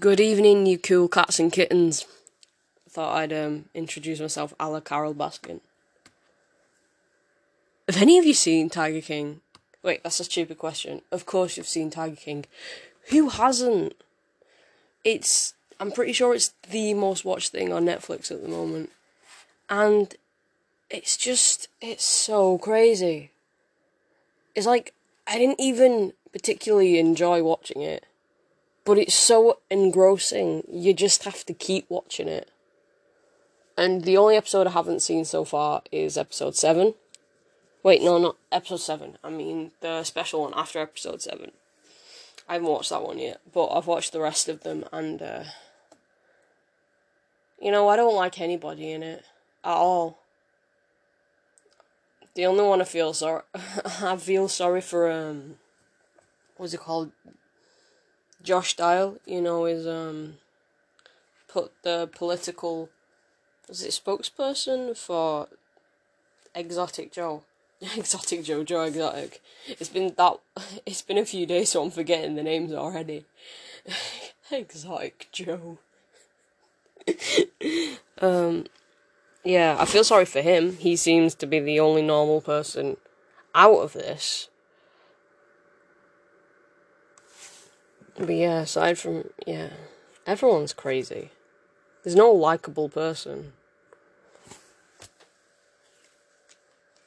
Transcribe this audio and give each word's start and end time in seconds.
Good 0.00 0.18
evening, 0.18 0.66
you 0.66 0.76
cool 0.76 1.06
cats 1.06 1.38
and 1.38 1.52
kittens. 1.52 2.04
Thought 2.90 3.16
I'd 3.16 3.32
um, 3.32 3.66
introduce 3.74 4.18
myself 4.18 4.52
a 4.58 4.68
la 4.68 4.80
Carole 4.80 5.14
Baskin. 5.14 5.60
Have 7.88 8.02
any 8.02 8.18
of 8.18 8.24
you 8.24 8.34
seen 8.34 8.68
Tiger 8.68 9.00
King? 9.00 9.40
Wait, 9.84 10.02
that's 10.02 10.18
a 10.18 10.24
stupid 10.24 10.58
question. 10.58 11.02
Of 11.12 11.26
course 11.26 11.56
you've 11.56 11.68
seen 11.68 11.90
Tiger 11.90 12.16
King. 12.16 12.44
Who 13.10 13.28
hasn't? 13.28 13.94
It's. 15.04 15.54
I'm 15.78 15.92
pretty 15.92 16.12
sure 16.12 16.34
it's 16.34 16.52
the 16.68 16.92
most 16.94 17.24
watched 17.24 17.52
thing 17.52 17.72
on 17.72 17.84
Netflix 17.84 18.32
at 18.32 18.42
the 18.42 18.48
moment. 18.48 18.90
And 19.70 20.12
it's 20.90 21.16
just. 21.16 21.68
It's 21.80 22.04
so 22.04 22.58
crazy. 22.58 23.30
It's 24.56 24.66
like. 24.66 24.92
I 25.28 25.38
didn't 25.38 25.60
even 25.60 26.14
particularly 26.32 26.98
enjoy 26.98 27.44
watching 27.44 27.80
it 27.80 28.04
but 28.84 28.98
it's 28.98 29.14
so 29.14 29.58
engrossing. 29.70 30.64
You 30.70 30.92
just 30.94 31.24
have 31.24 31.44
to 31.46 31.54
keep 31.54 31.86
watching 31.88 32.28
it. 32.28 32.50
And 33.76 34.04
the 34.04 34.16
only 34.16 34.36
episode 34.36 34.66
I 34.66 34.70
haven't 34.70 35.02
seen 35.02 35.24
so 35.24 35.44
far 35.44 35.82
is 35.90 36.16
episode 36.16 36.54
7. 36.54 36.94
Wait, 37.82 38.02
no, 38.02 38.18
not 38.18 38.36
episode 38.52 38.80
7. 38.80 39.18
I 39.24 39.30
mean 39.30 39.72
the 39.80 40.04
special 40.04 40.42
one 40.42 40.52
after 40.54 40.78
episode 40.78 41.22
7. 41.22 41.50
I 42.48 42.54
haven't 42.54 42.68
watched 42.68 42.90
that 42.90 43.02
one 43.02 43.18
yet, 43.18 43.40
but 43.52 43.68
I've 43.68 43.86
watched 43.86 44.12
the 44.12 44.20
rest 44.20 44.48
of 44.48 44.62
them 44.62 44.84
and 44.92 45.20
uh, 45.20 45.44
you 47.60 47.72
know, 47.72 47.88
I 47.88 47.96
don't 47.96 48.14
like 48.14 48.40
anybody 48.40 48.92
in 48.92 49.02
it 49.02 49.24
at 49.64 49.70
all. 49.70 50.18
The 52.34 52.46
only 52.46 52.64
one 52.64 52.80
I 52.80 52.84
feel 52.84 53.12
sorry 53.14 53.42
I 54.02 54.16
feel 54.16 54.48
sorry 54.48 54.80
for 54.80 55.10
um 55.10 55.56
what's 56.56 56.74
it 56.74 56.80
called? 56.80 57.12
Josh 58.44 58.76
Dial, 58.76 59.16
you 59.26 59.40
know, 59.40 59.64
is 59.64 59.86
um 59.86 60.34
put 61.48 61.72
the 61.82 62.08
political 62.14 62.90
was 63.68 63.82
it 63.82 63.90
spokesperson 63.90 64.96
for 64.96 65.48
Exotic 66.54 67.10
Joe. 67.10 67.42
Exotic 67.96 68.44
Joe, 68.44 68.62
Joe 68.62 68.82
Exotic. 68.82 69.42
It's 69.66 69.88
been 69.88 70.14
that 70.16 70.36
it's 70.86 71.02
been 71.02 71.18
a 71.18 71.24
few 71.24 71.46
days 71.46 71.70
so 71.70 71.82
I'm 71.82 71.90
forgetting 71.90 72.36
the 72.36 72.42
names 72.42 72.72
already. 72.72 73.24
Exotic 74.50 75.28
Joe. 75.32 75.78
um 78.18 78.66
yeah, 79.42 79.76
I 79.78 79.84
feel 79.84 80.04
sorry 80.04 80.24
for 80.24 80.40
him. 80.40 80.76
He 80.76 80.96
seems 80.96 81.34
to 81.36 81.46
be 81.46 81.60
the 81.60 81.80
only 81.80 82.02
normal 82.02 82.40
person 82.40 82.96
out 83.54 83.78
of 83.78 83.92
this. 83.92 84.48
But 88.16 88.30
yeah, 88.30 88.60
aside 88.60 88.98
from 88.98 89.30
yeah, 89.46 89.70
everyone's 90.26 90.72
crazy. 90.72 91.30
There's 92.02 92.16
no 92.16 92.30
likable 92.30 92.88
person 92.88 93.52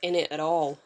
in 0.01 0.15
it 0.15 0.31
at 0.31 0.39
all. 0.39 0.79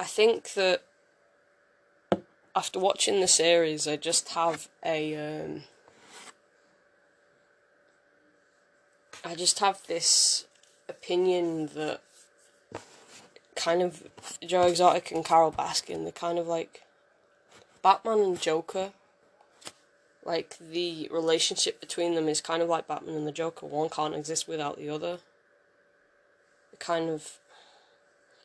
I 0.00 0.04
think 0.04 0.54
that 0.54 0.82
after 2.54 2.78
watching 2.78 3.20
the 3.20 3.28
series, 3.28 3.86
I 3.86 3.96
just 3.96 4.30
have 4.30 4.68
a 4.84 5.14
um, 5.16 5.62
I 9.24 9.34
just 9.34 9.58
have 9.58 9.86
this 9.86 10.46
opinion 10.88 11.66
that 11.74 12.00
kind 13.58 13.82
of 13.82 14.04
Joe 14.46 14.66
Exotic 14.66 15.10
and 15.10 15.24
Carole 15.24 15.52
Baskin, 15.52 16.04
they're 16.04 16.12
kind 16.12 16.38
of 16.38 16.46
like 16.46 16.82
Batman 17.82 18.20
and 18.20 18.40
Joker. 18.40 18.92
Like 20.24 20.56
the 20.58 21.08
relationship 21.10 21.80
between 21.80 22.14
them 22.14 22.28
is 22.28 22.40
kind 22.40 22.62
of 22.62 22.68
like 22.68 22.86
Batman 22.86 23.16
and 23.16 23.26
the 23.26 23.32
Joker. 23.32 23.66
One 23.66 23.88
can't 23.88 24.14
exist 24.14 24.48
without 24.48 24.78
the 24.78 24.88
other. 24.88 25.18
kind 26.78 27.10
of 27.10 27.38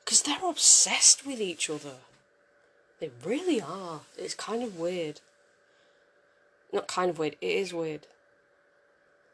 because 0.04 0.24
they're 0.24 0.50
obsessed 0.50 1.26
with 1.26 1.40
each 1.40 1.70
other. 1.70 1.98
They 3.00 3.12
really 3.24 3.62
are. 3.62 4.02
It's 4.18 4.34
kind 4.34 4.64
of 4.64 4.80
weird. 4.80 5.22
Not 6.72 6.88
kind 6.88 7.10
of 7.10 7.20
weird, 7.20 7.36
it 7.40 7.48
is 7.48 7.74
weird. 7.74 8.08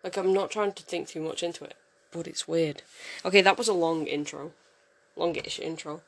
Like, 0.03 0.17
I'm 0.17 0.33
not 0.33 0.51
trying 0.51 0.73
to 0.73 0.83
think 0.83 1.07
too 1.07 1.21
much 1.21 1.43
into 1.43 1.63
it, 1.63 1.75
but 2.11 2.27
it's 2.27 2.47
weird. 2.47 2.83
Okay, 3.25 3.41
that 3.41 3.57
was 3.57 3.67
a 3.67 3.73
long 3.73 4.05
intro 4.05 4.51
longish 5.19 5.59
intro. 5.59 6.01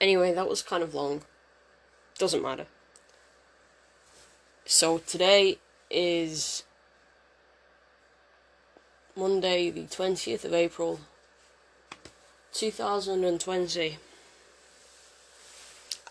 Anyway, 0.00 0.32
that 0.32 0.48
was 0.48 0.62
kind 0.62 0.82
of 0.82 0.94
long. 0.94 1.22
Doesn't 2.18 2.42
matter. 2.42 2.66
So 4.64 4.98
today 4.98 5.58
is 5.90 6.64
Monday, 9.14 9.70
the 9.70 9.84
20th 9.84 10.44
of 10.44 10.52
April, 10.52 11.00
2020. 12.52 13.98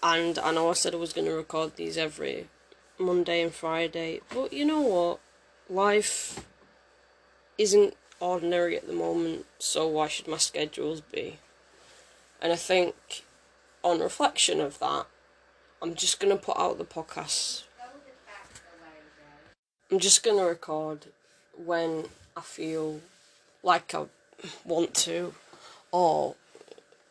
And 0.01 0.39
I 0.39 0.51
know 0.51 0.69
I 0.69 0.73
said 0.73 0.93
I 0.93 0.97
was 0.97 1.13
going 1.13 1.27
to 1.27 1.33
record 1.33 1.75
these 1.75 1.97
every 1.97 2.47
Monday 2.99 3.41
and 3.41 3.53
Friday, 3.53 4.21
but 4.33 4.53
you 4.53 4.63
know 4.65 4.81
what? 4.81 5.19
Life 5.69 6.45
isn't 7.57 7.95
ordinary 8.25 8.75
at 8.75 8.87
the 8.87 8.93
moment, 8.93 9.45
so 9.59 9.87
why 9.87 10.07
should 10.07 10.27
my 10.27 10.37
schedules 10.37 10.99
be? 10.99 11.37
And 12.41 12.51
I 12.51 12.55
think, 12.55 12.95
on 13.83 13.99
reflection 13.99 14.59
of 14.59 14.79
that, 14.79 15.05
I'm 15.81 15.93
just 15.93 16.19
gonna 16.19 16.35
put 16.35 16.57
out 16.57 16.79
the 16.79 16.85
podcast. 16.85 17.63
I'm 19.91 19.99
just 19.99 20.23
gonna 20.23 20.43
record 20.43 21.05
when 21.55 22.05
I 22.35 22.41
feel 22.41 23.01
like 23.61 23.93
I 23.93 24.05
want 24.65 24.95
to, 25.05 25.35
or 25.91 26.35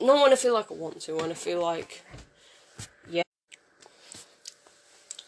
not 0.00 0.20
when 0.20 0.32
I 0.32 0.36
feel 0.36 0.54
like 0.54 0.72
I 0.72 0.75
want 0.75 1.00
to, 1.02 1.14
when 1.14 1.31
I 1.31 1.34
feel 1.34 1.62
like, 1.62 2.02
yeah. 3.08 3.22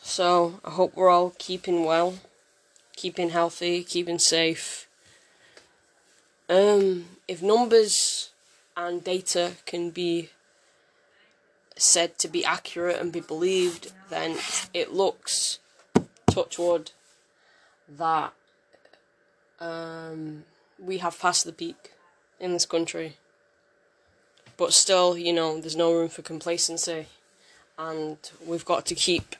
So, 0.02 0.60
I 0.64 0.70
hope 0.70 0.96
we're 0.96 1.10
all 1.10 1.32
keeping 1.38 1.84
well, 1.84 2.18
keeping 2.96 3.30
healthy, 3.30 3.84
keeping 3.84 4.18
safe 4.18 4.85
um, 6.48 7.06
if 7.26 7.42
numbers 7.42 8.30
and 8.76 9.02
data 9.02 9.52
can 9.64 9.90
be 9.90 10.30
said 11.76 12.18
to 12.18 12.28
be 12.28 12.44
accurate 12.44 13.00
and 13.00 13.12
be 13.12 13.20
believed, 13.20 13.92
then 14.08 14.36
it 14.72 14.92
looks, 14.92 15.58
touch 16.30 16.58
wood, 16.58 16.92
that 17.88 18.32
um, 19.60 20.44
we 20.78 20.98
have 20.98 21.18
passed 21.18 21.44
the 21.44 21.52
peak 21.52 21.92
in 22.40 22.52
this 22.52 22.66
country. 22.66 23.16
But 24.56 24.72
still, 24.72 25.18
you 25.18 25.32
know, 25.32 25.60
there's 25.60 25.76
no 25.76 25.92
room 25.92 26.08
for 26.08 26.22
complacency, 26.22 27.06
and 27.78 28.16
we've 28.44 28.64
got 28.64 28.86
to 28.86 28.94
keep 28.94 29.36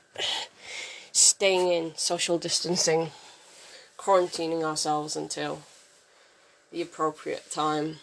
staying 1.11 1.71
in, 1.71 1.93
social 1.95 2.37
distancing, 2.37 3.09
quarantining 3.97 4.63
ourselves 4.63 5.15
until 5.15 5.63
the 6.71 6.81
appropriate 6.81 7.49
time. 7.51 7.97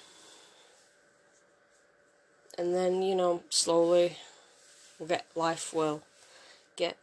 And 2.56 2.75
then, 2.75 3.02
you 3.02 3.14
know, 3.14 3.42
slowly 3.50 4.19
we'll 4.98 5.08
get 5.08 5.26
life 5.34 5.75
will 5.75 6.02
get 6.76 6.97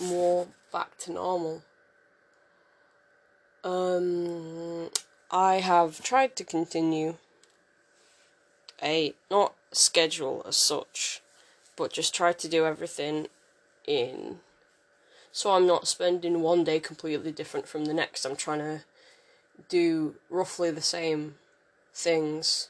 more 0.00 0.48
back 0.72 0.96
to 0.98 1.12
normal. 1.12 1.62
Um 3.64 4.90
I 5.30 5.56
have 5.56 6.02
tried 6.02 6.36
to 6.36 6.44
continue 6.44 7.16
a 8.82 9.14
not 9.30 9.54
schedule 9.72 10.44
as 10.46 10.56
such, 10.56 11.20
but 11.76 11.92
just 11.92 12.14
try 12.14 12.32
to 12.32 12.48
do 12.48 12.66
everything 12.66 13.28
in 13.86 14.40
so 15.32 15.52
I'm 15.52 15.66
not 15.66 15.88
spending 15.88 16.42
one 16.42 16.62
day 16.62 16.78
completely 16.78 17.32
different 17.32 17.66
from 17.66 17.86
the 17.86 17.94
next. 17.94 18.26
I'm 18.26 18.36
trying 18.36 18.58
to 18.58 18.84
do 19.68 20.16
roughly 20.30 20.70
the 20.70 20.80
same 20.80 21.36
things. 21.94 22.68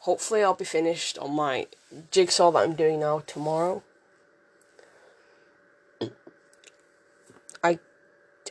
Hopefully, 0.00 0.42
I'll 0.42 0.54
be 0.54 0.64
finished 0.64 1.18
on 1.18 1.34
my 1.34 1.66
jigsaw 2.10 2.50
that 2.52 2.60
I'm 2.60 2.74
doing 2.74 3.00
now 3.00 3.20
tomorrow. 3.26 3.82
I 7.62 7.78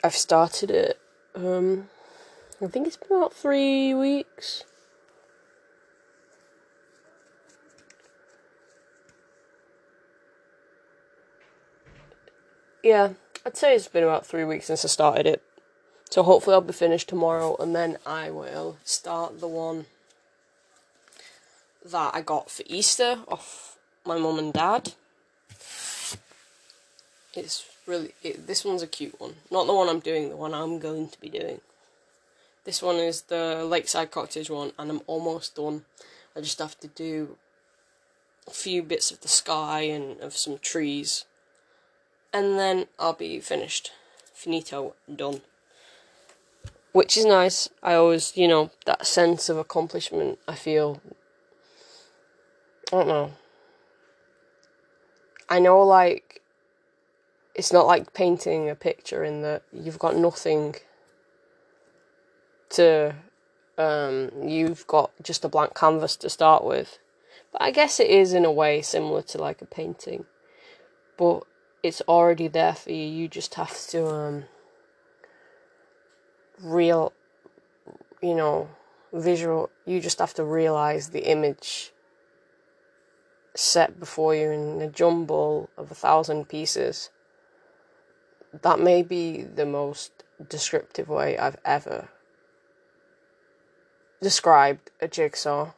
I've 0.04 0.16
started 0.16 0.72
it. 0.72 1.00
Um, 1.36 1.90
I 2.62 2.68
think 2.68 2.88
it's 2.88 2.98
been 2.98 3.18
about 3.18 3.34
three 3.34 3.94
weeks. 3.94 4.64
Yeah, 12.84 13.14
I'd 13.46 13.58
say 13.58 13.76
it's 13.76 13.88
been 13.88 14.04
about 14.04 14.26
three 14.26 14.44
weeks 14.44 14.68
since 14.68 14.86
I 14.86 14.88
started 14.88 15.28
it. 15.28 15.44
So 16.10 16.24
hopefully 16.24 16.54
I'll 16.54 16.62
be 16.62 16.74
finished 16.74 17.10
tomorrow 17.10 17.56
and 17.60 17.76
then 17.76 17.98
I 18.06 18.32
will 18.32 18.78
start 18.84 19.40
the 19.40 19.48
one 19.48 19.86
that 21.86 22.16
I 22.16 22.22
got 22.22 22.50
for 22.50 22.64
Easter 22.68 23.20
off 23.28 23.78
my 24.06 24.18
mum 24.18 24.40
and 24.40 24.54
dad. 24.54 24.94
It's 27.34 27.66
really 27.86 28.14
it, 28.24 28.48
this 28.48 28.66
one's 28.66 28.82
a 28.82 28.88
cute 28.88 29.20
one. 29.20 29.36
Not 29.52 29.68
the 29.68 29.74
one 29.74 29.90
I'm 29.90 30.00
doing, 30.00 30.30
the 30.30 30.36
one 30.36 30.54
I'm 30.54 30.80
going 30.80 31.10
to 31.10 31.20
be 31.20 31.30
doing. 31.30 31.62
This 32.64 32.82
one 32.82 32.98
is 32.98 33.24
the 33.24 33.64
Lakeside 33.64 34.12
Cottage 34.12 34.50
one, 34.50 34.74
and 34.78 34.92
I'm 34.92 35.02
almost 35.08 35.56
done. 35.56 35.86
I 36.36 36.42
just 36.42 36.60
have 36.60 36.78
to 36.82 36.88
do 36.88 37.38
a 38.46 38.52
few 38.52 38.84
bits 38.84 39.10
of 39.10 39.22
the 39.22 39.30
sky 39.30 39.82
and 39.82 40.20
of 40.20 40.36
some 40.36 40.58
trees, 40.58 41.24
and 42.34 42.60
then 42.60 42.88
I'll 43.00 43.14
be 43.14 43.40
finished. 43.40 43.92
Finito, 44.34 44.96
done. 45.14 45.42
Which 46.98 47.16
is 47.16 47.26
nice. 47.26 47.70
I 47.84 47.94
always, 47.94 48.36
you 48.36 48.48
know, 48.48 48.72
that 48.88 49.06
sense 49.06 49.50
of 49.50 49.58
accomplishment 49.60 50.40
I 50.48 50.56
feel. 50.56 51.00
I 52.92 52.96
don't 52.96 53.08
know. 53.08 53.34
I 55.48 55.60
know, 55.60 55.80
like, 55.84 56.42
it's 57.54 57.72
not 57.72 57.86
like 57.86 58.16
painting 58.16 58.68
a 58.68 58.74
picture 58.74 59.24
in 59.24 59.44
that 59.44 59.62
you've 59.72 60.00
got 60.00 60.16
nothing 60.16 60.78
to 62.70 63.14
um, 63.78 64.32
you've 64.42 64.88
got 64.88 65.12
just 65.22 65.46
a 65.46 65.50
blank 65.50 65.76
canvas 65.76 66.16
to 66.16 66.32
start 66.32 66.64
with 66.64 66.98
but 67.52 67.62
i 67.62 67.70
guess 67.70 68.00
it 68.00 68.10
is 68.10 68.34
in 68.34 68.44
a 68.44 68.52
way 68.52 68.82
similar 68.82 69.22
to 69.22 69.38
like 69.38 69.62
a 69.62 69.66
painting 69.66 70.26
but 71.16 71.44
it's 71.84 72.02
already 72.08 72.48
there 72.48 72.74
for 72.74 72.92
you 72.92 73.06
you 73.06 73.28
just 73.28 73.54
have 73.54 73.80
to 73.90 74.08
um 74.08 74.46
real 76.62 77.14
you 78.22 78.36
know 78.36 78.70
visual 79.14 79.70
you 79.86 80.00
just 80.00 80.20
have 80.20 80.34
to 80.34 80.44
realize 80.44 81.10
the 81.10 81.30
image 81.30 81.92
set 83.56 84.00
before 84.00 84.36
you 84.36 84.52
in 84.52 84.82
a 84.82 84.88
jumble 84.88 85.70
of 85.78 85.92
a 85.92 85.96
thousand 85.96 86.48
pieces 86.48 87.10
that 88.62 88.80
may 88.80 89.04
be 89.04 89.42
the 89.42 89.66
most 89.66 90.24
descriptive 90.50 91.10
way 91.10 91.38
I've 91.38 91.58
ever 91.66 92.10
described 94.22 94.92
a 95.02 95.08
jigsaw. 95.08 95.72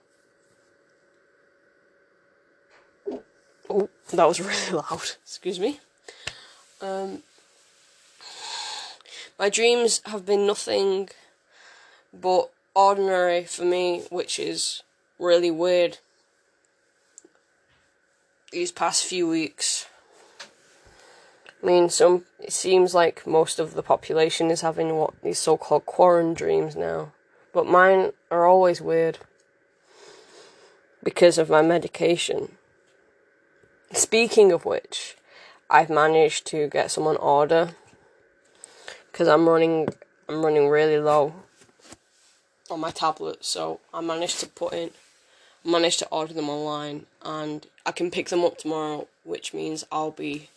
Oh, 3.70 3.90
that 4.12 4.28
was 4.28 4.40
really 4.72 4.72
loud. 4.72 5.12
Excuse 5.24 5.60
me. 5.60 5.80
Um, 6.82 7.24
my 9.40 9.50
dreams 9.50 10.02
have 10.06 10.26
been 10.26 10.46
nothing 10.46 11.10
but 12.14 12.52
ordinary 12.76 13.46
for 13.46 13.64
me, 13.64 14.04
which 14.10 14.38
is 14.38 14.84
really 15.18 15.50
weird. 15.50 16.00
These 18.52 18.74
past 18.74 19.06
few 19.06 19.28
weeks. 19.30 19.88
I 21.62 21.66
mean, 21.66 21.90
some 21.90 22.26
it 22.40 22.52
seems 22.52 22.94
like 22.94 23.26
most 23.26 23.60
of 23.60 23.74
the 23.74 23.84
population 23.84 24.52
is 24.52 24.62
having 24.62 24.96
what 24.96 25.14
these 25.24 25.40
so-called 25.40 25.86
quarantine 25.86 26.34
dreams 26.34 26.76
now, 26.76 27.14
but 27.54 27.66
mine 27.66 28.12
are 28.30 28.46
always 28.46 28.82
weird 28.82 29.20
because 31.04 31.38
of 31.38 31.50
my 31.50 31.62
medication. 31.62 32.58
Speaking 33.92 34.52
of 34.52 34.66
which, 34.66 35.16
I've 35.70 35.90
managed 35.90 36.46
to 36.48 36.68
get 36.68 36.92
some 36.92 37.08
on 37.08 37.18
order 37.18 37.76
because 39.20 39.28
I'm 39.28 39.50
running 39.50 39.90
I'm 40.30 40.46
running 40.46 40.70
really 40.70 40.98
low 40.98 41.34
on 42.72 42.80
my 42.80 42.90
tablet, 42.90 43.44
so 43.44 43.82
I 43.94 44.00
managed 44.00 44.40
to 44.40 44.48
put 44.48 44.72
in 44.72 44.92
managed 45.66 46.00
to 46.00 46.08
order 46.08 46.34
them 46.34 46.48
online 46.48 47.06
and 47.22 47.68
I 47.86 47.92
can 47.92 48.12
pick 48.12 48.30
them 48.30 48.46
up 48.46 48.58
tomorrow, 48.58 49.10
which 49.26 49.54
means 49.54 49.84
I'll 49.92 50.12
be 50.12 50.48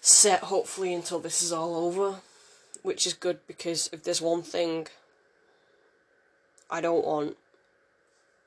set 0.00 0.44
hopefully 0.44 0.94
until 0.94 1.18
this 1.18 1.42
is 1.42 1.50
all 1.50 1.74
over, 1.74 2.20
which 2.84 3.04
is 3.04 3.14
good 3.14 3.40
because 3.48 3.90
if 3.92 4.04
there's 4.04 4.22
one 4.22 4.42
thing 4.42 4.86
I 6.70 6.80
don't 6.80 7.04
want, 7.04 7.36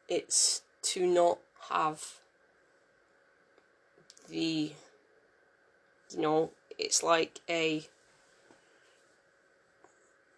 it's 0.07 0.61
to 0.93 1.05
not 1.05 1.39
have 1.69 2.05
the, 4.29 4.71
you 6.11 6.21
know, 6.21 6.51
it's 6.79 7.03
like 7.03 7.41
a, 7.49 7.83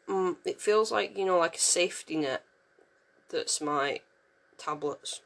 um, 0.09 0.37
it 0.43 0.59
feels 0.59 0.91
like, 0.91 1.17
you 1.17 1.25
know, 1.25 1.37
like 1.37 1.55
a 1.55 1.59
safety 1.59 2.15
net 2.15 2.43
that's 3.29 3.61
my 3.61 3.99
tablets. 4.57 5.21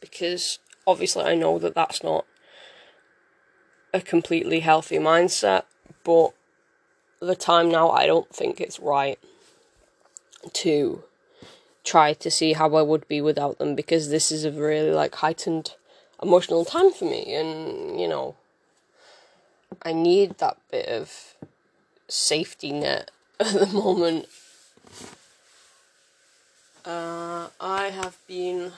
Because 0.00 0.58
obviously 0.86 1.24
I 1.24 1.34
know 1.34 1.58
that 1.58 1.74
that's 1.74 2.02
not 2.02 2.24
a 3.92 4.00
completely 4.00 4.60
healthy 4.60 4.98
mindset, 4.98 5.64
but 6.04 6.32
the 7.20 7.34
time 7.34 7.70
now 7.70 7.90
I 7.90 8.06
don't 8.06 8.32
think 8.34 8.60
it's 8.60 8.78
right 8.78 9.18
to 10.52 11.02
try 11.82 12.12
to 12.12 12.30
see 12.30 12.52
how 12.52 12.74
I 12.74 12.82
would 12.82 13.08
be 13.08 13.20
without 13.20 13.58
them 13.58 13.74
because 13.74 14.10
this 14.10 14.30
is 14.30 14.44
a 14.44 14.52
really 14.52 14.90
like 14.90 15.14
heightened 15.16 15.74
emotional 16.22 16.64
time 16.64 16.92
for 16.92 17.04
me 17.04 17.34
and 17.34 18.00
you 18.00 18.08
know 18.08 18.34
I 19.82 19.92
need 19.92 20.38
that 20.38 20.56
bit 20.70 20.88
of 20.88 21.34
safety 22.08 22.72
net 22.72 23.10
at 23.40 23.52
the 23.52 23.66
moment. 23.66 24.26
Uh, 26.84 27.48
I 27.60 27.90
have 27.90 28.16
been 28.28 28.72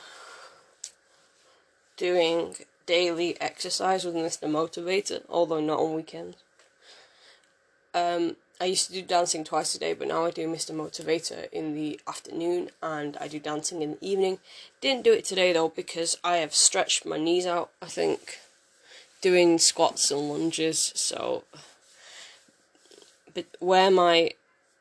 doing 1.96 2.55
daily 2.87 3.38
exercise 3.40 4.05
with 4.05 4.14
Mr. 4.14 4.49
Motivator, 4.49 5.23
although 5.29 5.61
not 5.61 5.79
on 5.79 5.94
weekends. 5.94 6.37
Um, 7.93 8.37
I 8.61 8.64
used 8.64 8.87
to 8.87 8.93
do 8.93 9.02
dancing 9.02 9.44
twice 9.44 9.75
a 9.75 9.79
day, 9.79 9.93
but 9.93 10.08
now 10.08 10.25
I 10.25 10.31
do 10.31 10.49
Mr. 10.49 10.73
Motivator 10.75 11.50
in 11.52 11.75
the 11.75 12.00
afternoon 12.08 12.70
and 12.82 13.17
I 13.20 13.29
do 13.29 13.38
dancing 13.38 13.82
in 13.82 13.93
the 13.93 14.05
evening. 14.05 14.38
Didn't 14.81 15.05
do 15.05 15.12
it 15.12 15.25
today 15.25 15.52
though 15.52 15.69
because 15.69 16.19
I 16.25 16.38
have 16.38 16.55
stretched 16.55 17.06
my 17.06 17.19
knees 17.19 17.46
out, 17.46 17.70
I 17.81 17.87
think, 17.87 18.38
doing 19.20 19.59
squats 19.59 20.11
and 20.11 20.29
lunges. 20.29 20.93
So, 20.94 21.44
but 23.35 23.47
where 23.59 23.91
my 23.91 24.31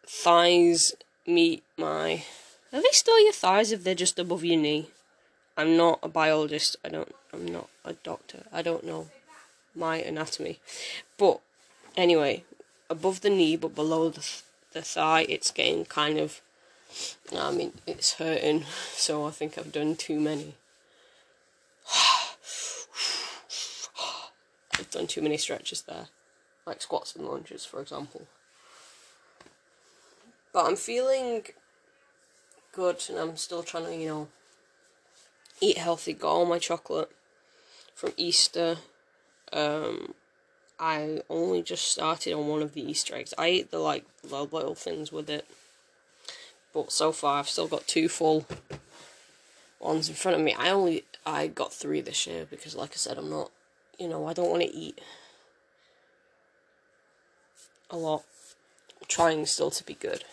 thighs 0.06 0.94
meet 1.25 1.63
my. 1.78 2.24
Are 2.74 2.81
they 2.81 2.92
still 2.92 3.19
your 3.22 3.34
thighs 3.34 3.72
if 3.72 3.84
they're 3.84 3.95
just 3.95 4.19
above 4.19 4.44
your 4.44 4.60
knee? 4.60 4.89
I'm 5.58 5.75
not 5.75 6.00
a 6.03 6.08
biologist. 6.08 6.75
I 6.84 6.89
don't. 6.89 7.13
I'm 7.34 7.46
not 7.46 7.70
a 7.84 7.94
doctor. 7.94 8.44
I 8.51 8.62
don't 8.62 8.86
know 8.86 9.08
my 9.75 9.98
anatomy. 9.98 10.60
But 11.17 11.39
anyway, 11.96 12.44
above 12.89 13.22
the 13.22 13.29
knee 13.29 13.56
but 13.56 13.75
below 13.75 14.10
the 14.10 14.25
the 14.74 14.82
thigh, 14.82 15.25
it's 15.27 15.51
getting 15.51 15.86
kind 15.86 16.20
of. 16.20 16.41
I 17.36 17.51
mean, 17.51 17.74
it's 17.86 18.13
hurting. 18.13 18.65
So 18.94 19.25
I 19.25 19.32
think 19.32 19.58
I've 19.58 19.72
done 19.72 19.96
too 19.96 20.20
many. 20.20 20.56
I've 24.77 24.91
done 24.91 25.07
too 25.07 25.22
many 25.22 25.38
stretches 25.38 25.81
there, 25.81 26.07
like 26.65 26.81
squats 26.81 27.15
and 27.15 27.25
lunges, 27.25 27.65
for 27.65 27.81
example. 27.81 28.27
But 30.53 30.65
I'm 30.65 30.75
feeling 30.75 31.43
good, 32.72 33.03
and 33.10 33.17
I'm 33.17 33.38
still 33.38 33.63
trying 33.63 33.86
to, 33.86 33.96
you 33.96 34.07
know, 34.07 34.27
eat 35.60 35.77
healthy, 35.77 36.13
got 36.13 36.29
all 36.29 36.46
my 36.46 36.60
chocolate 36.60 37.12
from 37.96 38.13
Easter. 38.17 38.77
Um, 39.51 40.13
I 40.79 41.22
only 41.29 41.63
just 41.63 41.88
started 41.88 42.34
on 42.34 42.48
one 42.48 42.62
of 42.62 42.74
the 42.74 42.81
Easter 42.88 43.15
eggs. 43.15 43.34
I 43.38 43.48
ate 43.48 43.72
the 43.72 43.79
like 43.79 44.05
little, 44.24 44.75
things 44.75 45.12
with 45.12 45.29
it, 45.29 45.48
but 46.74 46.91
so 46.91 47.12
far 47.12 47.39
I've 47.39 47.50
still 47.50 47.67
got 47.67 47.88
two 47.88 48.07
full 48.07 48.46
ones 49.79 50.10
in 50.10 50.15
front 50.15 50.38
of 50.38 50.43
me. 50.43 50.53
I 50.53 50.69
only 50.69 51.03
I 51.25 51.48
got 51.48 51.74
three 51.74 52.01
this 52.01 52.27
year 52.27 52.46
because, 52.50 52.75
like 52.75 52.91
I 52.91 52.96
said, 52.96 53.17
I'm 53.17 53.29
not, 53.29 53.51
you 54.00 54.08
know, 54.08 54.27
I 54.27 54.34
don't 54.34 54.50
want 54.50 54.63
to 54.63 54.75
eat 54.75 55.00
a 57.89 57.98
lot. 57.98 58.24
I'm 59.00 59.08
trying 59.08 59.46
still 59.46 59.72
to 59.72 59.84
be 59.84 59.96
good. 59.96 60.24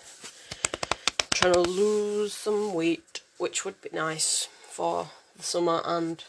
I'm 1.20 1.28
trying 1.32 1.54
to 1.54 1.60
lose 1.60 2.32
some 2.34 2.74
weight, 2.74 3.20
which 3.38 3.64
would 3.64 3.80
be 3.80 3.90
nice 3.92 4.48
for 4.68 5.08
the 5.36 5.42
summer 5.42 5.80
and 5.84 6.22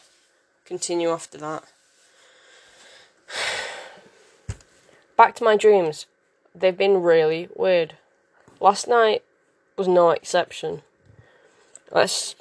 continue 0.64 1.10
after 1.10 1.38
that. 1.38 1.64
Back 5.16 5.34
to 5.36 5.44
my 5.44 5.56
dreams. 5.56 6.06
They've 6.54 6.76
been 6.76 7.02
really 7.02 7.48
weird. 7.54 7.94
Last 8.60 8.88
night 8.88 9.22
was 9.76 9.88
no 9.88 10.10
exception. 10.10 10.82
Let's 11.90 12.34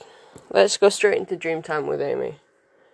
let's 0.50 0.78
go 0.78 0.90
straight 0.90 1.18
into 1.18 1.36
dream 1.36 1.62
time 1.62 1.88
with 1.88 2.02
Amy. 2.02 2.36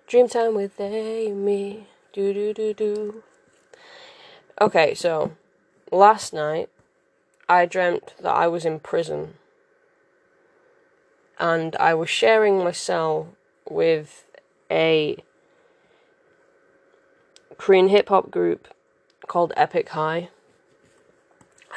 Dream 0.07 0.27
time 0.27 0.55
with 0.55 0.79
Amy. 0.79 1.87
Do 2.13 2.33
do 2.33 2.53
do 2.53 2.73
do. 2.73 3.23
Okay, 4.59 4.93
so 4.93 5.31
last 5.91 6.33
night 6.33 6.69
I 7.47 7.65
dreamt 7.65 8.15
that 8.19 8.33
I 8.33 8.47
was 8.47 8.65
in 8.65 8.81
prison 8.81 9.35
and 11.39 11.75
I 11.77 11.93
was 11.93 12.09
sharing 12.09 12.63
my 12.63 12.71
cell 12.71 13.29
with 13.69 14.25
a 14.69 15.23
Korean 17.57 17.87
hip 17.87 18.09
hop 18.09 18.29
group 18.29 18.67
called 19.27 19.53
Epic 19.55 19.89
High. 19.89 20.29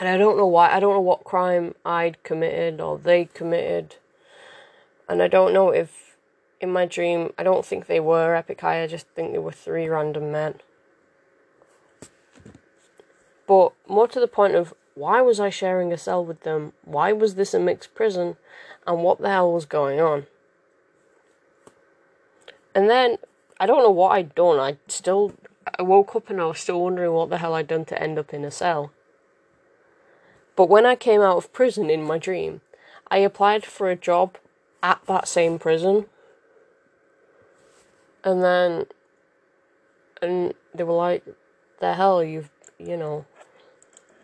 And 0.00 0.08
I 0.08 0.16
don't 0.16 0.36
know 0.36 0.46
why, 0.46 0.70
I 0.70 0.80
don't 0.80 0.94
know 0.94 1.00
what 1.00 1.22
crime 1.22 1.76
I'd 1.84 2.22
committed 2.24 2.80
or 2.80 2.98
they 2.98 3.26
committed. 3.26 3.96
And 5.08 5.22
I 5.22 5.28
don't 5.28 5.54
know 5.54 5.70
if 5.70 6.03
in 6.64 6.72
my 6.72 6.86
dream, 6.86 7.32
I 7.38 7.42
don't 7.44 7.64
think 7.64 7.86
they 7.86 8.00
were 8.00 8.34
Epic 8.34 8.64
I 8.64 8.86
just 8.88 9.06
think 9.08 9.32
they 9.32 9.38
were 9.38 9.52
three 9.52 9.86
random 9.86 10.32
men. 10.32 10.54
But 13.46 13.72
more 13.86 14.08
to 14.08 14.18
the 14.18 14.26
point 14.26 14.54
of 14.54 14.74
why 14.94 15.20
was 15.20 15.38
I 15.38 15.50
sharing 15.50 15.92
a 15.92 15.98
cell 15.98 16.24
with 16.24 16.40
them? 16.40 16.72
Why 16.84 17.12
was 17.12 17.34
this 17.34 17.52
a 17.52 17.60
mixed 17.60 17.94
prison? 17.94 18.36
And 18.86 19.02
what 19.02 19.20
the 19.20 19.28
hell 19.28 19.52
was 19.52 19.66
going 19.66 20.00
on? 20.00 20.26
And 22.74 22.88
then 22.88 23.18
I 23.60 23.66
don't 23.66 23.82
know 23.82 23.90
what 23.90 24.12
I'd 24.12 24.34
done. 24.34 24.58
I 24.58 24.78
still 24.88 25.34
I 25.78 25.82
woke 25.82 26.16
up 26.16 26.30
and 26.30 26.40
I 26.40 26.46
was 26.46 26.60
still 26.60 26.80
wondering 26.80 27.12
what 27.12 27.28
the 27.30 27.38
hell 27.38 27.54
I'd 27.54 27.68
done 27.68 27.84
to 27.86 28.02
end 28.02 28.18
up 28.18 28.32
in 28.32 28.44
a 28.44 28.50
cell. 28.50 28.90
But 30.56 30.68
when 30.68 30.86
I 30.86 30.96
came 30.96 31.20
out 31.20 31.36
of 31.36 31.52
prison 31.52 31.90
in 31.90 32.02
my 32.02 32.18
dream, 32.18 32.62
I 33.10 33.18
applied 33.18 33.66
for 33.66 33.90
a 33.90 33.96
job 33.96 34.38
at 34.82 35.00
that 35.06 35.28
same 35.28 35.58
prison. 35.58 36.06
And 38.24 38.42
then 38.42 38.86
and 40.20 40.54
they 40.74 40.82
were 40.82 40.94
like, 40.94 41.24
the 41.80 41.94
hell 41.94 42.24
you've 42.24 42.50
you 42.78 42.96
know 42.96 43.26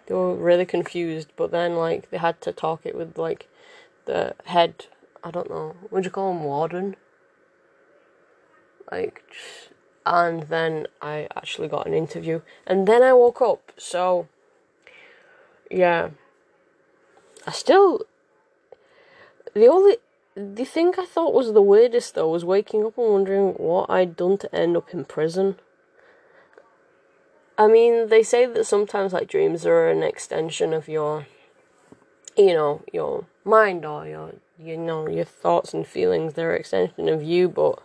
they 0.07 0.14
were 0.14 0.35
really 0.35 0.66
confused, 0.66 1.28
but 1.37 1.50
then 1.50 1.76
like 1.76 2.11
they 2.11 2.19
had 2.19 2.40
to 2.40 2.52
talk 2.52 2.80
it 2.85 2.97
with 2.97 3.19
like 3.19 3.49
the 4.07 4.35
head 4.47 4.87
I 5.23 5.30
don't 5.30 5.50
know, 5.50 5.76
what 5.90 6.02
do 6.02 6.07
you 6.07 6.11
call 6.11 6.33
him, 6.33 6.45
warden? 6.45 6.97
Like 8.90 9.23
and 10.07 10.45
then 10.45 10.87
I 11.00 11.28
actually 11.37 11.69
got 11.69 11.87
an 11.87 11.95
interview, 11.95 12.40
and 12.66 12.88
then 12.88 13.02
I 13.02 13.12
woke 13.12 13.40
up. 13.42 13.73
So, 13.76 14.28
yeah, 15.71 16.11
I 17.47 17.52
still 17.52 18.00
the 19.54 19.66
only 19.66 19.99
the 20.34 20.64
thing 20.64 20.92
I 20.99 21.04
thought 21.04 21.34
was 21.34 21.52
the 21.52 21.62
weirdest 21.62 22.14
though 22.14 22.28
was 22.28 22.44
waking 22.44 22.84
up 22.84 22.96
and 22.96 23.12
wondering 23.12 23.54
what 23.54 23.90
I'd 23.90 24.16
done 24.16 24.38
to 24.38 24.54
end 24.54 24.76
up 24.76 24.90
in 24.92 25.04
prison. 25.04 25.56
I 27.58 27.66
mean, 27.66 28.08
they 28.08 28.22
say 28.22 28.46
that 28.46 28.64
sometimes 28.64 29.12
like 29.12 29.28
dreams 29.28 29.66
are 29.66 29.90
an 29.90 30.02
extension 30.02 30.72
of 30.72 30.88
your, 30.88 31.26
you 32.37 32.54
know, 32.54 32.82
your 32.92 33.26
mind 33.44 33.84
or 33.84 34.06
your, 34.06 34.34
you 34.58 34.78
know, 34.78 35.06
your 35.08 35.26
thoughts 35.26 35.75
and 35.75 35.87
feelings. 35.87 36.34
They're 36.34 36.54
an 36.54 36.60
extension 36.60 37.08
of 37.08 37.22
you, 37.22 37.49
but 37.50 37.82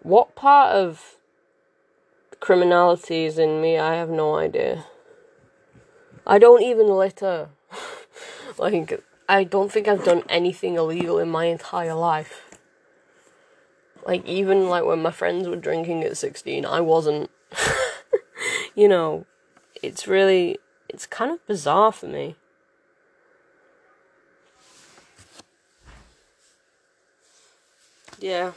what 0.00 0.34
part 0.36 0.74
of 0.74 1.16
criminality 2.40 3.24
is 3.24 3.38
in 3.38 3.60
me? 3.60 3.76
I 3.76 3.96
have 3.96 4.08
no 4.08 4.36
idea. 4.36 4.86
I 6.26 6.38
don't 6.38 6.62
even 6.62 6.86
litter. 6.88 7.50
like, 8.58 9.02
I 9.28 9.44
don't 9.44 9.72
think 9.72 9.88
I've 9.88 10.04
done 10.04 10.22
anything 10.28 10.74
illegal 10.74 11.18
in 11.18 11.28
my 11.28 11.46
entire 11.46 11.94
life. 11.94 12.58
Like, 14.06 14.24
even 14.24 14.68
like 14.68 14.84
when 14.84 15.02
my 15.02 15.10
friends 15.10 15.48
were 15.48 15.56
drinking 15.56 16.04
at 16.04 16.16
16, 16.16 16.64
I 16.64 16.80
wasn't. 16.80 17.30
you 18.74 18.86
know, 18.86 19.26
it's 19.82 20.06
really, 20.06 20.58
it's 20.88 21.06
kind 21.06 21.32
of 21.32 21.44
bizarre 21.46 21.90
for 21.90 22.06
me. 22.06 22.36
Yeah. 28.20 28.52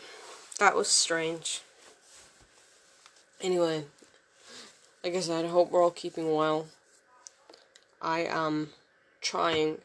That 0.60 0.76
was 0.76 0.90
strange. 0.90 1.62
Anyway, 3.40 3.86
like 5.04 5.16
I 5.16 5.22
said, 5.22 5.46
I 5.46 5.48
hope 5.48 5.72
we're 5.72 5.82
all 5.82 5.90
keeping 5.90 6.34
well. 6.36 6.68
I 8.02 8.26
am 8.26 8.72
trying. 9.22 9.78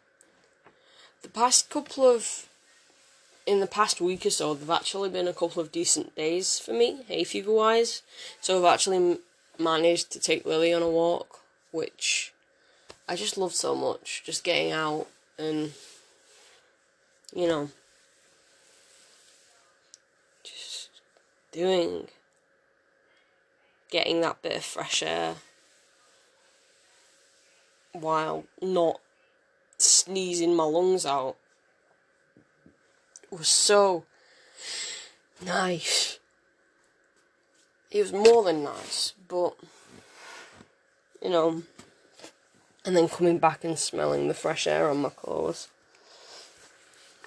The 1.25 1.31
past 1.31 1.71
couple 1.71 2.05
of. 2.05 2.47
In 3.47 3.61
the 3.61 3.67
past 3.67 3.99
week 4.01 4.27
or 4.27 4.31
so, 4.31 4.53
there've 4.53 4.71
actually 4.71 5.09
been 5.09 5.27
a 5.27 5.33
couple 5.33 5.61
of 5.63 5.73
decent 5.73 6.15
days 6.15 6.59
for 6.59 6.73
me, 6.73 7.03
hay 7.09 7.25
fever 7.25 7.51
wise. 7.51 8.03
So 8.43 8.59
I've 8.59 8.73
actually 8.73 9.19
managed 9.59 10.11
to 10.13 10.19
take 10.19 10.45
Lily 10.45 10.73
on 10.73 10.83
a 10.83 10.89
walk, 10.89 11.41
which 11.71 12.33
I 13.09 13.17
just 13.17 13.39
love 13.39 13.55
so 13.55 13.75
much. 13.75 14.23
Just 14.25 14.45
getting 14.45 14.71
out 14.73 15.09
and, 15.39 15.73
you 17.35 17.49
know, 17.49 17.71
just 20.43 20.91
doing. 21.53 22.09
Getting 23.91 24.21
that 24.21 24.43
bit 24.43 24.57
of 24.57 24.65
fresh 24.65 25.03
air 25.03 25.37
while 27.93 28.45
not 28.61 29.01
sneezing 29.85 30.55
my 30.55 30.65
lungs 30.65 31.07
out 31.07 31.37
it 33.35 33.39
was 33.39 33.49
so 33.49 34.05
nice. 35.45 36.21
It 37.91 38.01
was 38.01 38.13
more 38.13 38.45
than 38.45 38.63
nice, 38.63 39.13
but 39.27 39.57
you 41.21 41.31
know, 41.31 41.65
and 42.85 42.97
then 42.97 43.09
coming 43.09 43.39
back 43.39 43.65
and 43.65 43.77
smelling 43.77 44.29
the 44.29 44.35
fresh 44.35 44.69
air 44.69 44.89
on 44.89 44.99
my 44.99 45.09
clothes, 45.09 45.67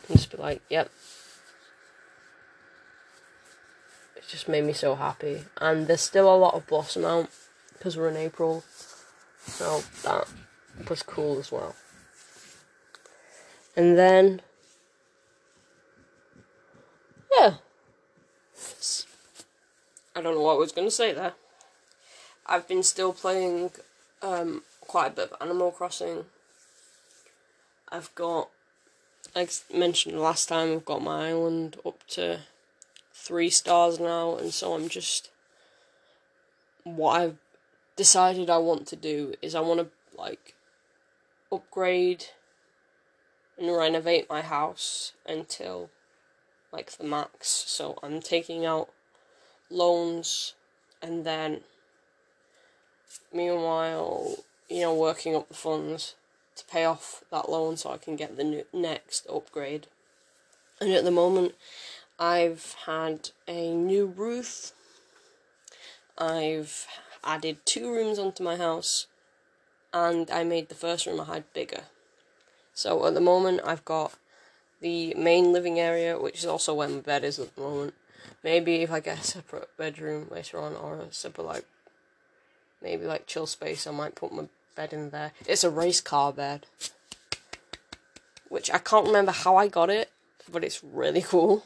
and 0.08 0.16
just 0.16 0.32
be 0.32 0.38
like, 0.38 0.62
yep, 0.70 0.90
It 4.16 4.24
just 4.30 4.48
made 4.48 4.64
me 4.64 4.72
so 4.72 4.96
happy. 4.96 5.44
And 5.60 5.88
there's 5.88 6.00
still 6.00 6.34
a 6.34 6.38
lot 6.38 6.54
of 6.54 6.68
blossom 6.68 7.04
out 7.04 7.30
because 7.74 7.98
we're 7.98 8.08
in 8.08 8.16
April, 8.16 8.64
so 9.46 9.82
that 10.04 10.26
was 10.90 11.04
cool 11.04 11.38
as 11.38 11.52
well. 11.52 11.76
And 13.78 13.96
then, 13.96 14.42
yeah, 17.38 17.58
I 20.16 20.22
don't 20.22 20.34
know 20.34 20.42
what 20.42 20.56
I 20.56 20.58
was 20.58 20.72
going 20.72 20.88
to 20.88 20.92
say 20.92 21.14
there. 21.14 21.34
I've 22.48 22.68
been 22.68 22.82
still 22.82 23.14
playing 23.14 23.70
um, 24.24 24.64
quite 24.82 25.12
a 25.12 25.16
bit 25.16 25.32
of 25.32 25.42
Animal 25.42 25.70
Crossing. 25.70 26.26
I've 27.90 28.14
got, 28.16 28.50
like 29.36 29.52
mentioned 29.72 30.20
last 30.20 30.50
time, 30.50 30.72
I've 30.72 30.86
got 30.86 31.04
my 31.04 31.28
island 31.28 31.78
up 31.86 32.06
to 32.08 32.40
three 33.14 33.52
stars 33.52 34.00
now, 34.00 34.38
and 34.38 34.52
so 34.52 34.74
I'm 34.74 34.90
just 34.90 35.30
what 36.84 37.22
I've 37.22 37.38
decided 37.96 38.50
I 38.50 38.58
want 38.58 38.88
to 38.88 38.96
do 38.96 39.36
is 39.44 39.54
I 39.54 39.60
want 39.60 39.82
to 39.82 39.88
like 40.20 40.56
upgrade 41.52 42.26
and 43.58 43.76
renovate 43.76 44.30
my 44.30 44.42
house 44.42 45.14
until 45.26 45.90
like 46.72 46.92
the 46.92 47.04
max. 47.04 47.48
So 47.50 47.98
I'm 48.04 48.22
taking 48.22 48.66
out 48.66 48.90
loans 49.70 50.54
and 51.02 51.26
then 51.26 51.62
meanwhile, 53.34 54.36
you 54.70 54.82
know, 54.82 54.94
working 54.94 55.36
up 55.36 55.48
the 55.48 55.54
funds 55.54 56.16
to 56.56 56.66
pay 56.66 56.86
off 56.86 57.24
that 57.32 57.50
loan 57.50 57.78
so 57.78 57.92
I 57.92 57.98
can 57.98 58.16
get 58.16 58.38
the 58.38 58.44
new, 58.44 58.66
next 58.74 59.28
upgrade. 59.30 59.88
And 60.82 60.92
at 60.92 61.04
the 61.04 61.12
moment, 61.12 61.56
I've 62.20 62.76
had 62.86 63.30
a 63.48 63.74
new 63.74 64.06
roof. 64.06 64.74
I've 66.18 66.88
added 67.24 67.58
two 67.66 67.92
rooms 67.92 68.20
onto 68.20 68.44
my 68.44 68.58
house, 68.58 69.08
and 69.94 70.30
I 70.32 70.44
made 70.44 70.70
the 70.70 70.76
first 70.76 71.06
room 71.06 71.22
I 71.22 71.26
had 71.26 71.54
bigger. 71.54 71.84
So 72.78 73.08
at 73.08 73.16
the 73.16 73.22
moment, 73.22 73.62
I've 73.66 73.84
got 73.86 74.14
the 74.82 75.16
main 75.16 75.52
living 75.52 75.80
area, 75.80 76.20
which 76.20 76.38
is 76.38 76.46
also 76.46 76.76
where 76.76 76.88
my 76.88 77.00
bed 77.00 77.24
is 77.24 77.40
at 77.40 77.56
the 77.56 77.62
moment. 77.62 77.96
Maybe 78.44 78.84
if 78.84 78.92
I 78.92 79.00
get 79.00 79.20
a 79.20 79.24
separate 79.24 79.76
bedroom 79.78 80.28
later 80.30 80.60
on, 80.60 80.76
or 80.76 81.00
a 81.00 81.12
separate 81.12 81.48
like, 81.48 81.66
maybe 82.80 83.06
like 83.06 83.26
chill 83.26 83.48
space, 83.48 83.88
I 83.88 83.92
might 83.92 84.14
put 84.14 84.32
my 84.32 84.48
bed 84.76 84.94
in 84.94 85.10
there. 85.10 85.32
It's 85.48 85.64
a 85.64 85.72
race 85.72 86.02
car 86.02 86.32
bed, 86.32 86.68
which 88.48 88.70
I 88.70 88.78
can't 88.78 89.08
remember 89.08 89.32
how 89.32 89.56
I 89.56 89.68
got 89.68 89.90
it, 89.90 90.12
but 90.48 90.64
it's 90.64 90.84
really 90.84 91.24
cool. 91.24 91.64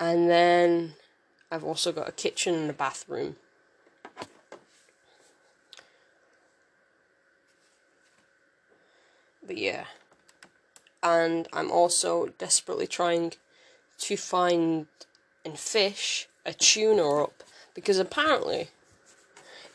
And 0.00 0.28
then 0.28 0.94
I've 1.52 1.62
also 1.62 1.92
got 1.92 2.08
a 2.08 2.12
kitchen 2.12 2.56
and 2.56 2.70
a 2.70 2.72
bathroom. 2.72 3.36
But 9.46 9.58
yeah. 9.58 9.84
And 11.02 11.48
I'm 11.52 11.70
also 11.70 12.32
desperately 12.38 12.86
trying 12.86 13.34
to 13.98 14.16
find 14.16 14.86
and 15.44 15.58
fish 15.58 16.28
a 16.46 16.52
tuna 16.52 17.24
up 17.24 17.42
because 17.74 17.98
apparently 17.98 18.68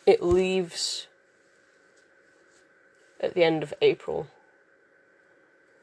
it 0.06 0.24
leaves 0.24 1.08
at 3.20 3.34
the 3.34 3.44
end 3.44 3.64
of 3.64 3.74
April. 3.82 4.28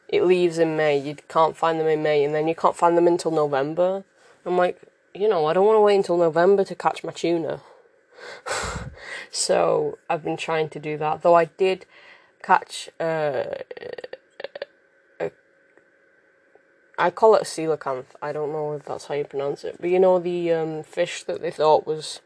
It 0.08 0.24
leaves 0.24 0.58
in 0.58 0.76
May. 0.76 0.98
You 0.98 1.16
can't 1.28 1.56
find 1.56 1.80
them 1.80 1.86
in 1.86 2.02
May, 2.02 2.24
and 2.24 2.34
then 2.34 2.48
you 2.48 2.54
can't 2.54 2.76
find 2.76 2.96
them 2.96 3.06
until 3.06 3.30
November. 3.30 4.04
I'm 4.44 4.56
like, 4.56 4.80
you 5.14 5.28
know, 5.28 5.46
I 5.46 5.52
don't 5.52 5.66
want 5.66 5.76
to 5.76 5.80
wait 5.80 5.96
until 5.96 6.16
November 6.16 6.64
to 6.64 6.74
catch 6.74 7.02
my 7.02 7.12
tuna. 7.12 7.60
so 9.30 9.98
I've 10.08 10.22
been 10.22 10.36
trying 10.36 10.68
to 10.70 10.78
do 10.78 10.96
that. 10.98 11.22
Though 11.22 11.34
I 11.34 11.46
did 11.46 11.86
catch 12.46 12.88
uh, 13.00 13.44
a, 15.20 15.30
I 16.96 17.10
call 17.10 17.34
it 17.34 17.42
a 17.42 17.44
coelacanth. 17.44 18.06
I 18.22 18.32
don't 18.32 18.52
know 18.52 18.74
if 18.74 18.84
that's 18.84 19.06
how 19.06 19.14
you 19.14 19.24
pronounce 19.24 19.64
it, 19.64 19.76
but 19.80 19.90
you 19.90 19.98
know 19.98 20.18
the 20.18 20.52
um, 20.52 20.82
fish 20.84 21.24
that 21.24 21.42
they 21.42 21.50
thought 21.50 21.86
was 21.86 22.20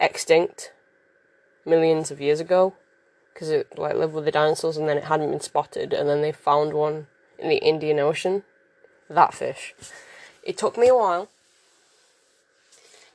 extinct 0.00 0.72
millions 1.64 2.10
of 2.10 2.20
years 2.20 2.40
ago 2.40 2.74
because 3.32 3.50
it 3.50 3.78
like 3.78 3.94
lived 3.94 4.14
with 4.14 4.24
the 4.24 4.30
dinosaurs 4.30 4.76
and 4.76 4.88
then 4.88 4.98
it 4.98 5.04
hadn't 5.04 5.30
been 5.30 5.40
spotted 5.40 5.92
and 5.92 6.08
then 6.08 6.22
they 6.22 6.32
found 6.32 6.72
one 6.72 7.06
in 7.38 7.48
the 7.48 7.58
Indian 7.58 7.98
Ocean. 7.98 8.42
That 9.08 9.32
fish. 9.32 9.74
It 10.42 10.58
took 10.58 10.76
me 10.76 10.88
a 10.88 10.96
while 10.96 11.28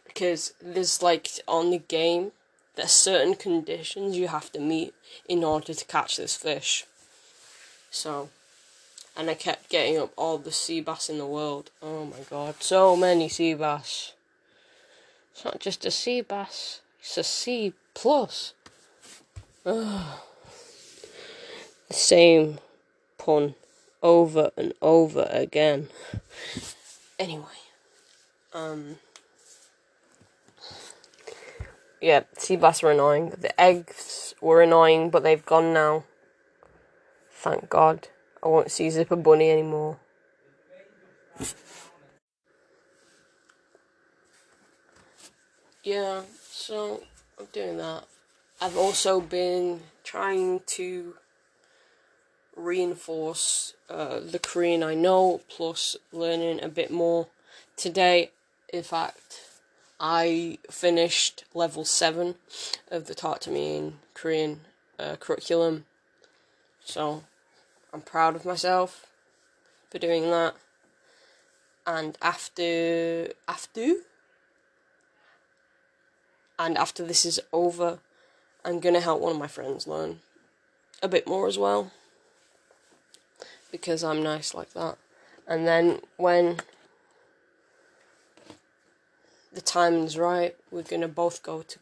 because 0.06 0.54
there's 0.62 1.02
like 1.02 1.28
on 1.48 1.72
the 1.72 1.80
game 1.80 2.32
there's 2.76 2.92
certain 2.92 3.36
conditions 3.36 4.18
you 4.18 4.28
have 4.28 4.52
to 4.54 4.60
meet 4.60 4.94
in 5.28 5.44
order 5.44 5.74
to 5.74 5.86
catch 5.86 6.18
this 6.18 6.36
fish. 6.36 6.86
So 7.90 8.30
and 9.16 9.30
I 9.30 9.34
kept 9.34 9.70
getting 9.70 9.98
up 9.98 10.12
all 10.16 10.38
the 10.38 10.52
sea 10.52 10.82
bass 10.82 11.10
in 11.10 11.18
the 11.18 11.26
world. 11.26 11.72
Oh 11.82 12.06
my 12.06 12.20
god, 12.30 12.56
so 12.60 12.96
many 12.96 13.30
sea 13.30 13.54
bass. 13.54 14.14
It's 15.32 15.46
not 15.46 15.60
just 15.60 15.86
a 15.86 15.92
sea 15.92 16.22
bass, 16.22 16.82
it's 17.00 17.18
a 17.18 17.24
C 17.24 17.74
plus. 17.94 18.54
The 19.64 20.16
same 21.92 22.60
pun 23.18 23.56
over 24.02 24.52
and 24.58 24.74
over 24.82 25.28
again. 25.30 25.90
Anyway, 27.20 27.46
um, 28.54 28.98
yeah, 32.02 32.24
sea 32.38 32.56
bass 32.56 32.84
are 32.84 32.92
annoying. 32.92 33.30
The 33.38 33.60
eggs 33.62 34.34
were 34.42 34.62
annoying, 34.62 35.12
but 35.12 35.24
they've 35.24 35.46
gone 35.46 35.74
now. 35.74 36.04
Thank 37.30 37.70
God. 37.70 38.08
I 38.44 38.48
won't 38.48 38.72
see 38.72 38.90
Zipper 38.90 39.16
Bunny 39.16 39.52
anymore. 39.52 40.00
Yeah, 45.84 46.22
so 46.50 47.04
I'm 47.40 47.48
doing 47.54 47.78
that. 47.78 48.06
I've 48.60 48.78
also 48.78 49.22
been 49.22 49.82
trying 50.04 50.62
to 50.68 51.16
reinforce 52.56 53.74
uh, 53.90 54.20
the 54.20 54.40
Korean 54.40 54.84
I 54.84 54.94
know, 54.94 55.42
plus 55.50 55.96
learning 56.12 56.64
a 56.64 56.68
bit 56.70 56.92
more. 56.92 57.28
Today, 57.76 58.32
in 58.72 58.84
fact, 58.84 59.51
I 60.04 60.58
finished 60.68 61.44
level 61.54 61.86
7 61.86 62.34
of 62.90 63.06
the 63.06 63.14
Talk 63.14 63.40
to 63.42 63.52
Me 63.52 63.78
in 63.78 64.00
Korean 64.16 64.62
uh, 64.98 65.16
curriculum. 65.18 65.86
So, 66.84 67.24
I'm 67.94 68.02
proud 68.02 68.36
of 68.36 68.44
myself 68.44 69.06
for 69.92 70.00
doing 70.00 70.24
that. 70.32 70.56
And 71.86 72.18
after 72.20 73.30
after 73.48 73.96
and 76.58 76.78
after 76.78 77.06
this 77.06 77.26
is 77.26 77.40
over, 77.54 78.00
I'm 78.66 78.80
going 78.80 78.96
to 78.96 79.02
help 79.02 79.22
one 79.22 79.34
of 79.34 79.40
my 79.40 79.48
friends 79.48 79.88
learn 79.88 80.20
a 81.04 81.08
bit 81.08 81.28
more 81.28 81.48
as 81.48 81.58
well. 81.58 81.92
Because 83.72 84.04
I'm 84.04 84.24
nice 84.24 84.54
like 84.54 84.74
that. 84.74 84.98
And 85.48 85.68
then 85.68 86.02
when 86.18 86.58
the 89.52 89.62
timing's 89.62 90.18
right, 90.18 90.56
we're 90.70 90.84
to 91.02 91.08
both 91.08 91.44
go 91.44 91.62
to 91.62 91.80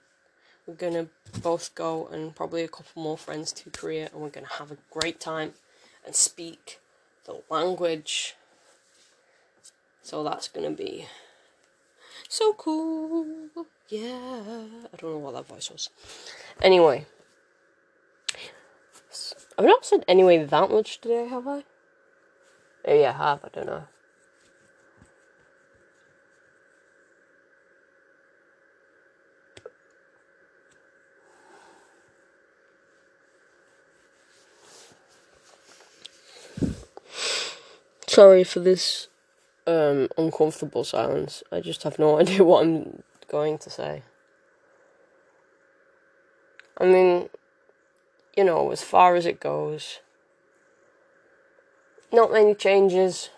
we're 0.70 0.76
to 0.94 1.10
both 1.42 1.74
go 1.74 2.08
and 2.12 2.36
probably 2.36 2.64
a 2.64 2.68
couple 2.68 3.02
more 3.02 3.18
friends 3.18 3.52
to 3.54 3.72
Korea 3.72 4.10
and 4.14 4.22
we're 4.22 4.30
to 4.46 4.54
have 4.54 4.72
a 4.72 4.78
great 4.92 5.20
time 5.20 5.54
and 6.06 6.14
speak 6.14 6.80
the 7.26 7.42
language. 7.50 8.36
So 10.04 10.24
that's 10.24 10.48
to 10.70 10.76
be 10.76 11.08
so 12.28 12.54
cool. 12.54 13.26
Yeah. 13.88 14.66
I 14.94 14.98
don't 14.98 15.12
know 15.12 15.18
what 15.18 15.34
that 15.34 15.48
voice 15.48 15.72
was. 15.72 15.90
Anyway. 16.62 17.08
I've 19.58 19.66
not 19.66 19.86
said 19.86 20.06
anyway 20.08 20.44
that 20.46 20.70
much 20.70 21.02
today, 21.02 21.28
have 21.28 21.48
I? 21.48 21.58
Oh, 21.58 21.64
Maybe 22.86 23.06
I 23.06 23.12
have, 23.12 23.44
I 23.44 23.50
don't 23.52 23.66
know. 23.66 23.84
Sorry 38.20 38.44
for 38.44 38.60
this 38.60 39.08
um, 39.66 40.10
uncomfortable 40.18 40.84
silence. 40.84 41.42
I 41.54 41.62
just 41.62 41.84
have 41.84 41.98
no 41.98 42.20
idea 42.20 42.44
what 42.44 42.66
I'm 42.66 43.02
going 43.30 43.58
to 43.60 43.70
say. 43.70 44.04
I 46.78 46.86
mean, 46.86 47.30
you 48.36 48.44
know, 48.44 48.72
as 48.72 48.84
far 48.84 49.16
as 49.16 49.26
it 49.26 49.40
goes, 49.40 50.02
not 52.12 52.34
many 52.34 52.56
changes. 52.56 53.30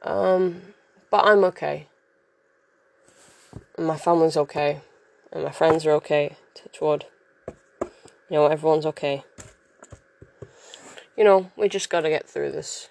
Um, 0.00 0.62
but 1.10 1.26
I'm 1.26 1.44
okay. 1.44 1.88
And 3.76 3.86
my 3.86 3.98
family's 3.98 4.38
okay. 4.38 4.80
And 5.30 5.44
my 5.44 5.52
friends 5.52 5.84
are 5.84 5.92
okay. 6.00 6.36
Touch 6.54 6.80
wood. 6.80 7.04
You 8.30 8.36
know, 8.38 8.46
everyone's 8.46 8.86
okay. 8.86 9.24
You 11.16 11.24
know, 11.24 11.50
we 11.56 11.68
just 11.68 11.88
gotta 11.88 12.08
get 12.08 12.28
through 12.28 12.52
this. 12.52 12.88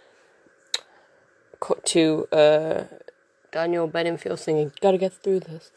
Cut 1.60 1.86
to 1.88 2.28
uh, 2.32 2.84
Daniel 3.52 3.88
Bedingfield 3.88 4.40
singing, 4.40 4.72
Gotta 4.82 4.98
get 4.98 5.14
through 5.14 5.42
this. 5.42 5.72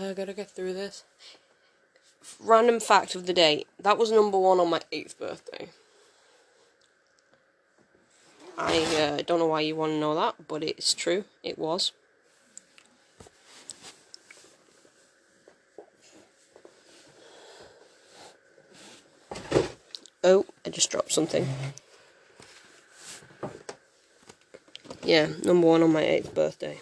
I 0.00 0.12
gotta 0.12 0.34
get 0.34 0.50
through 0.50 0.74
this. 0.74 1.04
Random 2.40 2.80
fact 2.80 3.14
of 3.14 3.26
the 3.26 3.32
day 3.32 3.64
that 3.80 3.96
was 3.96 4.10
number 4.10 4.38
one 4.38 4.60
on 4.60 4.68
my 4.68 4.80
eighth 4.92 5.18
birthday. 5.18 5.70
I 8.58 8.78
uh, 8.96 9.22
don't 9.24 9.38
know 9.38 9.46
why 9.46 9.60
you 9.60 9.76
want 9.76 9.92
to 9.92 10.00
know 10.00 10.16
that, 10.16 10.48
but 10.48 10.64
it's 10.64 10.92
true. 10.92 11.24
It 11.44 11.58
was. 11.58 11.92
Oh, 20.24 20.46
I 20.66 20.70
just 20.70 20.90
dropped 20.90 21.12
something. 21.12 21.46
Yeah, 25.02 25.28
number 25.44 25.66
one 25.66 25.82
on 25.82 25.92
my 25.92 26.02
eighth 26.02 26.34
birthday. 26.34 26.80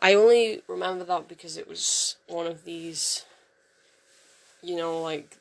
I 0.00 0.14
only 0.14 0.62
remember 0.68 1.04
that 1.04 1.28
because 1.28 1.56
it 1.56 1.68
was 1.68 2.16
one 2.28 2.46
of 2.46 2.64
these, 2.64 3.26
you 4.62 4.76
know, 4.76 5.00
like 5.00 5.36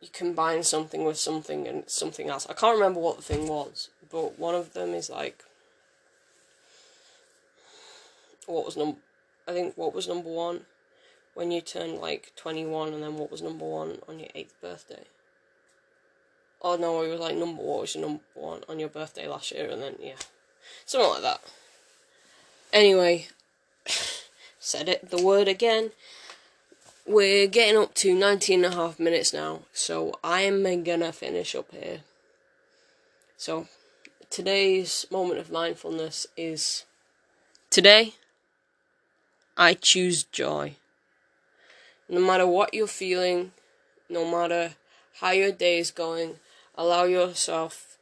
you 0.00 0.08
combine 0.12 0.64
something 0.64 1.04
with 1.04 1.16
something 1.16 1.68
and 1.68 1.88
something 1.88 2.28
else. 2.28 2.46
I 2.50 2.54
can't 2.54 2.74
remember 2.74 2.98
what 2.98 3.18
the 3.18 3.22
thing 3.22 3.46
was, 3.46 3.88
but 4.10 4.38
one 4.38 4.56
of 4.56 4.72
them 4.72 4.90
is 4.90 5.08
like 5.08 5.44
what 8.46 8.64
was 8.64 8.76
number 8.76 8.98
I 9.46 9.52
think 9.52 9.76
what 9.76 9.94
was 9.94 10.08
number 10.08 10.28
one 10.28 10.62
when 11.34 11.52
you 11.52 11.60
turned 11.60 11.98
like 11.98 12.32
twenty 12.36 12.66
one 12.66 12.92
and 12.92 13.02
then 13.02 13.16
what 13.16 13.30
was 13.30 13.42
number 13.42 13.64
one 13.64 13.98
on 14.08 14.18
your 14.18 14.28
eighth 14.34 14.60
birthday. 14.60 15.04
Oh 16.62 16.76
no, 16.76 17.02
it 17.02 17.10
was 17.10 17.20
like 17.20 17.36
number 17.36 17.60
what 17.60 17.80
was 17.80 17.94
your 17.94 18.06
number 18.06 18.22
one 18.34 18.62
on 18.68 18.78
your 18.78 18.88
birthday 18.88 19.26
last 19.26 19.50
year 19.50 19.68
and 19.68 19.82
then 19.82 19.96
yeah. 20.00 20.14
Something 20.86 21.10
like 21.10 21.22
that. 21.22 21.40
Anyway, 22.72 23.26
said 24.60 24.88
it, 24.88 25.10
the 25.10 25.22
word 25.22 25.48
again. 25.48 25.90
We're 27.04 27.48
getting 27.48 27.76
up 27.76 27.94
to 27.94 28.14
19 28.14 28.64
and 28.64 28.72
a 28.72 28.76
half 28.76 29.00
minutes 29.00 29.32
now, 29.32 29.62
so 29.72 30.14
I'm 30.22 30.62
gonna 30.84 31.12
finish 31.12 31.56
up 31.56 31.72
here. 31.72 32.02
So, 33.36 33.66
today's 34.30 35.04
moment 35.10 35.40
of 35.40 35.50
mindfulness 35.50 36.28
is 36.36 36.84
today, 37.70 38.14
I 39.56 39.74
choose 39.74 40.22
joy. 40.22 40.76
No 42.08 42.20
matter 42.20 42.46
what 42.46 42.72
you're 42.72 42.86
feeling, 42.86 43.50
no 44.08 44.24
matter 44.24 44.74
how 45.20 45.32
your 45.32 45.50
day 45.50 45.78
is 45.78 45.90
going, 45.90 46.36
allow 46.74 47.04
yourself, 47.04 47.98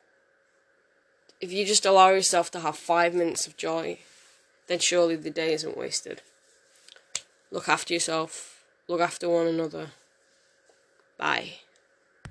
if 1.40 1.52
you 1.52 1.64
just 1.64 1.86
allow 1.86 2.10
yourself 2.10 2.50
to 2.52 2.60
have 2.60 2.76
five 2.76 3.14
minutes 3.14 3.46
of 3.46 3.56
joy, 3.56 3.98
then 4.66 4.78
surely 4.78 5.16
the 5.16 5.30
day 5.30 5.52
isn't 5.52 5.76
wasted. 5.76 6.22
Look 7.50 7.68
after 7.68 7.94
yourself, 7.94 8.62
look 8.88 9.00
after 9.00 9.28
one 9.28 9.46
another. 9.46 9.88
Bye. 11.18 11.54